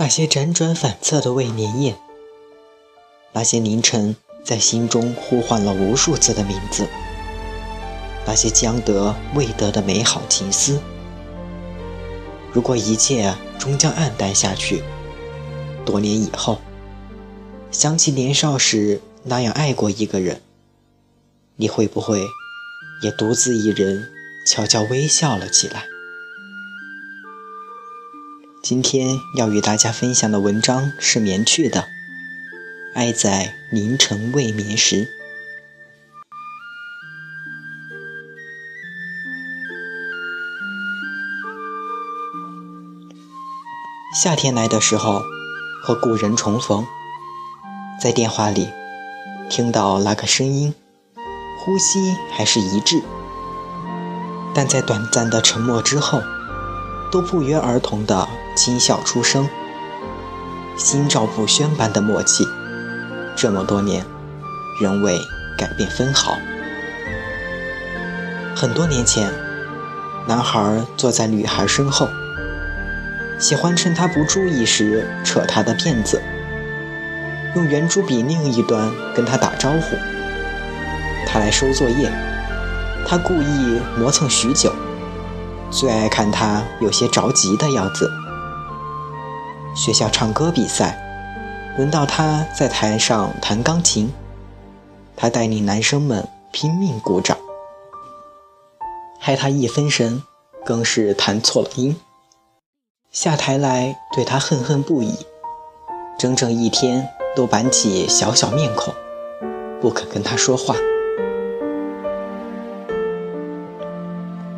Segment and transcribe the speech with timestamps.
[0.00, 1.96] 那些辗转反侧的未眠夜，
[3.32, 6.86] 那些凌晨在心中呼唤了无数次的名字，
[8.24, 10.80] 那些将得未得的美好情思。
[12.52, 14.84] 如果一切终将黯淡下去，
[15.84, 16.60] 多年以后，
[17.72, 20.40] 想起年少时那样爱过一个人，
[21.56, 22.22] 你会不会
[23.02, 24.08] 也独自一人
[24.46, 25.86] 悄悄微笑了起来？
[28.60, 31.80] 今天要与大家分享的文章是棉去的
[32.92, 35.06] 《爱在凌晨未眠时》。
[44.20, 45.22] 夏天来的时候，
[45.80, 46.84] 和故人重逢，
[48.00, 48.68] 在电话里
[49.48, 50.74] 听到那个声音，
[51.60, 53.00] 呼吸还是一致，
[54.52, 56.20] 但在短暂的沉默之后，
[57.12, 58.28] 都不约而同的。
[58.58, 59.48] 轻笑出声，
[60.76, 62.44] 心照不宣般的默契，
[63.36, 64.04] 这么多年
[64.80, 65.16] 仍未
[65.56, 66.36] 改变分毫。
[68.56, 69.30] 很多年前，
[70.26, 72.08] 男孩坐在女孩身后，
[73.38, 76.20] 喜欢趁她不注意时扯她的辫子，
[77.54, 79.96] 用圆珠笔另一端跟她打招呼。
[81.28, 82.10] 他来收作业，
[83.06, 84.74] 他故意磨蹭许久，
[85.70, 88.10] 最爱看他有些着急的样子。
[89.78, 90.98] 学校唱歌比赛，
[91.76, 94.12] 轮到他在台上弹钢琴，
[95.14, 97.38] 他带领男生们拼命鼓掌，
[99.20, 100.20] 害他一分神，
[100.64, 101.96] 更是弹错了音。
[103.12, 105.14] 下台来对他恨恨不已，
[106.18, 108.92] 整整一天都板起小小面孔，
[109.80, 110.74] 不肯跟他说话。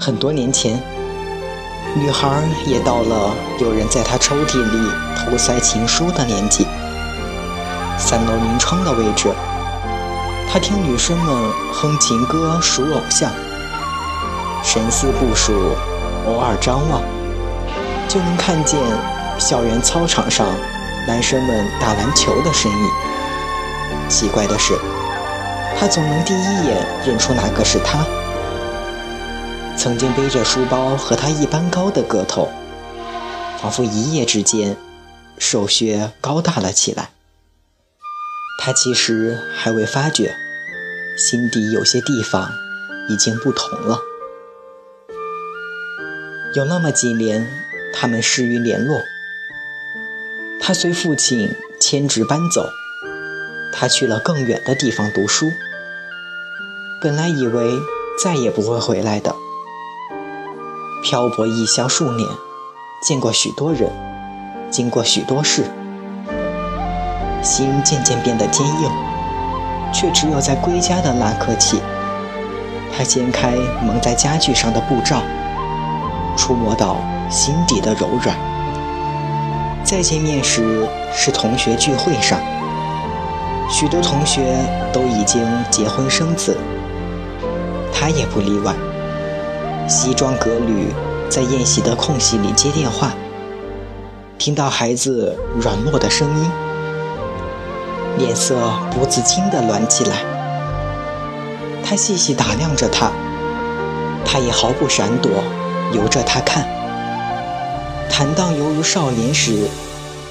[0.00, 1.03] 很多年前。
[1.96, 6.66] 女孩也到了有人在她抽屉里偷塞情书的年纪。
[7.96, 9.32] 三楼临窗的位置，
[10.52, 13.30] 她听女生们哼情歌、数偶像，
[14.64, 15.52] 神思不数，
[16.26, 17.00] 偶尔张望，
[18.08, 18.80] 就能看见
[19.38, 20.48] 校园操场上
[21.06, 22.88] 男生们打篮球的身影。
[24.08, 24.76] 奇怪的是，
[25.78, 28.04] 她总能第一眼认出哪个是他。
[29.76, 32.48] 曾经背着书包和他一般高的个头，
[33.58, 34.76] 仿佛一夜之间
[35.38, 37.10] 瘦削高大了起来。
[38.58, 40.34] 他其实还未发觉，
[41.18, 42.50] 心底有些地方
[43.10, 43.98] 已经不同了。
[46.54, 47.46] 有那么几年，
[47.92, 49.02] 他们失于联络。
[50.60, 52.70] 他随父亲迁职搬走，
[53.70, 55.52] 他去了更远的地方读书。
[57.02, 57.70] 本来以为
[58.22, 59.34] 再也不会回来的。
[61.04, 62.26] 漂泊异乡数年，
[63.02, 63.92] 见过许多人，
[64.70, 65.70] 经过许多事，
[67.42, 68.90] 心渐渐变得坚硬，
[69.92, 71.78] 却只有在归家的那刻起，
[72.96, 73.50] 他掀开
[73.82, 75.20] 蒙在家具上的布罩，
[76.38, 76.96] 触摸到
[77.28, 78.34] 心底的柔软。
[79.84, 82.40] 再见面时是同学聚会上，
[83.68, 84.56] 许多同学
[84.90, 86.56] 都已经结婚生子，
[87.92, 88.74] 他也不例外。
[89.86, 90.88] 西装革履，
[91.28, 93.12] 在宴席的空隙里接电话，
[94.38, 96.50] 听到孩子软糯的声音，
[98.16, 98.56] 脸色
[98.90, 100.16] 不自禁地暖起来。
[101.84, 103.10] 他细细打量着他，
[104.24, 105.30] 他也毫不闪躲，
[105.92, 106.66] 由着他看。
[108.08, 109.68] 坦荡犹如少年时，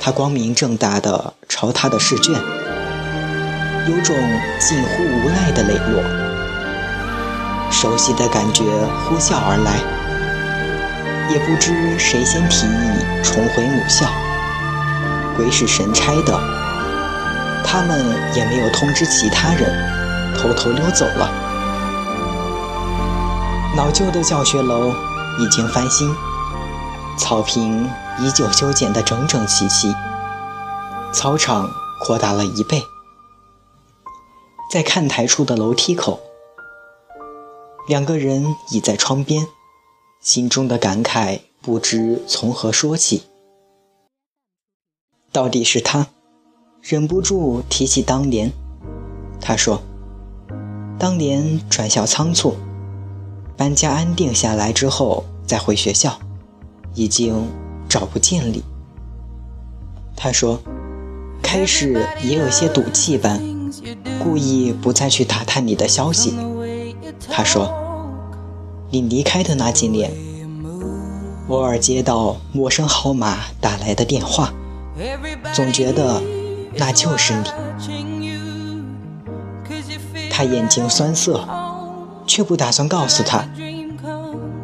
[0.00, 4.16] 他光明正大地朝他的试卷，有种
[4.58, 6.25] 近乎无奈的磊落。
[7.70, 8.64] 熟悉的感觉
[9.04, 9.78] 呼啸而来，
[11.30, 14.06] 也不知谁先提议重回母校。
[15.36, 16.32] 鬼使神差的，
[17.62, 18.02] 他们
[18.34, 21.30] 也没有通知其他人，偷偷溜走了。
[23.76, 24.94] 老旧的教学楼
[25.38, 26.10] 已经翻新，
[27.18, 27.84] 草坪
[28.18, 29.94] 依旧修剪得整整齐齐，
[31.12, 31.70] 操场
[32.00, 32.82] 扩大了一倍。
[34.72, 36.20] 在看台处的楼梯口，
[37.86, 39.46] 两个人倚在窗边，
[40.20, 43.22] 心中的感慨不知从何说起。
[45.30, 46.08] 到底是他，
[46.82, 48.50] 忍不住提起当年。
[49.40, 49.80] 他说
[50.98, 52.56] ：“当年转校仓促，
[53.56, 56.18] 搬家安定下来之后再回学校，
[56.94, 57.48] 已经
[57.88, 58.64] 找不见你。”
[60.16, 60.60] 他说
[61.40, 63.40] ：“开始也有些赌气般，
[64.18, 66.34] 故意不再去打探你的消息。”
[67.28, 67.70] 他说
[68.90, 70.10] ：“你离开的那几年，
[71.48, 74.52] 偶尔接到陌生号码打来的电话，
[75.52, 76.22] 总觉得
[76.74, 77.44] 那就是你。”
[80.30, 81.48] 他眼睛酸涩，
[82.26, 83.48] 却不打算告诉他，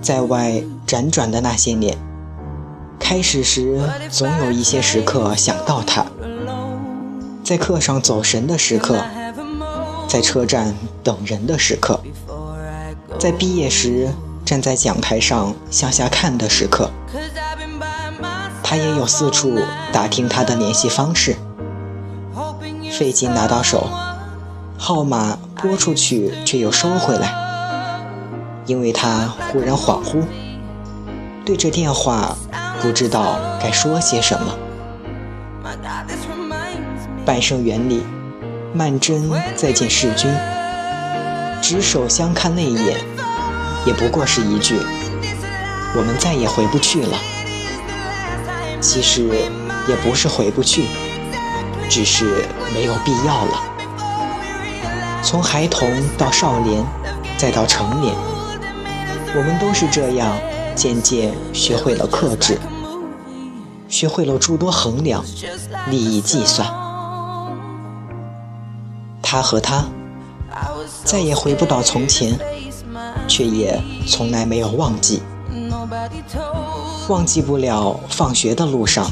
[0.00, 1.96] 在外辗转的那些年。
[2.98, 3.80] 开始时，
[4.10, 6.04] 总有一些时刻想到他，
[7.44, 9.02] 在课上走神的时刻，
[10.06, 12.00] 在车站等人的时刻，
[13.18, 16.90] 在毕业时站在讲台上向下看的时刻，
[18.62, 19.58] 他也有四处
[19.92, 21.36] 打听他的联系方式，
[22.92, 23.88] 费劲拿到手，
[24.78, 27.34] 号码拨出去却又收回来，
[28.66, 30.22] 因为他忽然恍惚，
[31.44, 32.36] 对着电话。
[32.80, 34.56] 不知道该说些什么。
[37.26, 38.04] 半生缘里，
[38.72, 40.32] 曼桢再见世君，
[41.68, 42.96] 执手相看泪眼，
[43.84, 44.80] 也不过是一句
[45.94, 47.18] “我们再也回不去了”。
[48.80, 49.28] 其实
[49.86, 50.86] 也不是回不去，
[51.90, 53.62] 只是没有必要了。
[55.22, 55.86] 从孩童
[56.16, 56.82] 到少年，
[57.36, 58.14] 再到成年，
[59.36, 60.34] 我们都是这样。
[60.74, 62.58] 渐渐学会了克制，
[63.88, 65.22] 学会了诸多衡量、
[65.90, 66.66] 利益计算。
[69.20, 69.84] 他和他
[71.04, 72.38] 再也回不到从前，
[73.26, 75.22] 却也从来没有忘记。
[77.08, 79.10] 忘记不了放学的路上，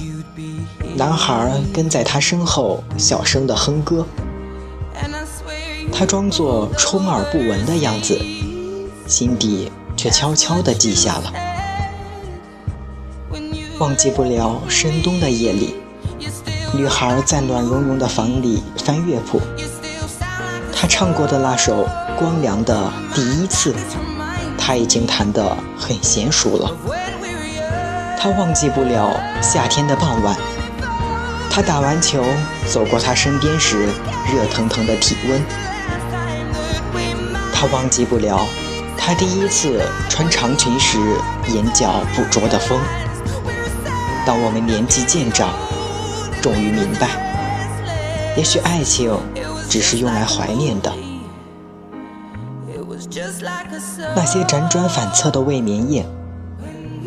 [0.96, 4.06] 男孩跟在他身后小声的哼歌，
[5.92, 8.20] 他装作充耳不闻的样子，
[9.06, 11.32] 心底却悄悄地记下了。
[13.78, 15.74] 忘记不了深冬的夜里，
[16.74, 19.40] 女孩在暖融融的房里翻乐谱。
[20.78, 21.86] 他唱过的那首
[22.18, 23.72] 《光良的第一次》，
[24.58, 26.70] 他已经弹得很娴熟了。
[28.20, 30.36] 他忘记不了夏天的傍晚，
[31.50, 32.22] 他打完球
[32.68, 33.86] 走过他身边时
[34.30, 35.42] 热腾腾的体温。
[37.54, 38.46] 他忘记不了
[38.98, 39.80] 他第一次
[40.10, 40.98] 穿长裙时
[41.48, 42.78] 眼角捕捉的风。
[44.26, 45.54] 当我们年纪渐长，
[46.42, 47.08] 终于明白，
[48.36, 49.18] 也许爱情
[49.68, 50.92] 只是用来怀念的。
[54.14, 56.06] 那些辗转反侧的未眠夜，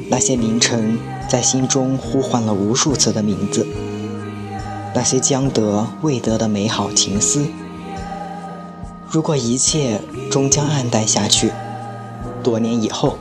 [0.10, 0.98] 那些凌晨
[1.28, 3.66] 在心中呼唤了无数次的名字，
[4.94, 7.46] 那些将得未得的美好情思，
[9.10, 10.02] 如果一切
[10.32, 11.52] 终将暗淡下去，
[12.44, 13.18] 多年以后。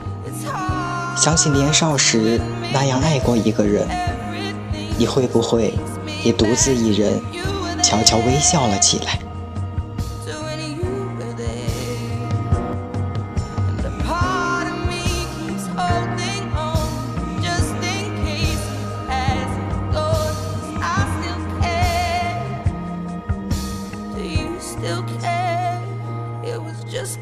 [1.17, 2.41] 想起年少时
[2.73, 3.89] 那样爱过一个人，
[4.97, 5.75] 你会不会
[6.23, 7.21] 也独自一人
[7.83, 9.19] 悄悄微笑了起来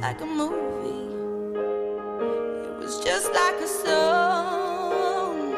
[0.00, 1.07] like a movie.
[2.69, 5.53] It was just like a song.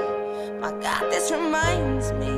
[0.61, 2.38] My God, this reminds me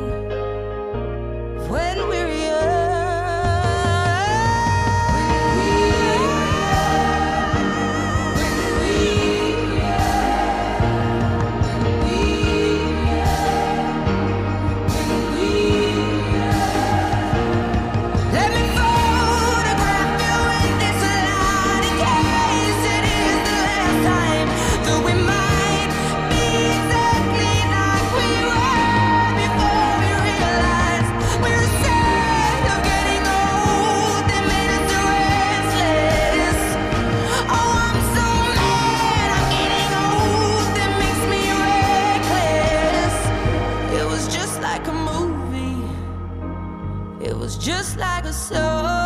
[47.57, 49.00] just like a song